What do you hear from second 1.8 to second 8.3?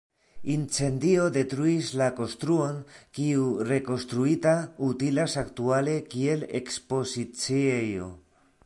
la konstruon, kiu, rekonstruita, utilas aktuale kiel ekspoziciejo.